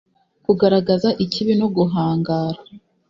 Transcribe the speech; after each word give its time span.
kugaragaza 0.45 1.09
ikibi 1.23 1.53
no 1.59 1.67
guhangara 1.75 2.59